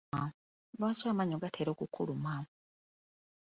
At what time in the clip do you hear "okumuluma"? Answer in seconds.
1.71-2.33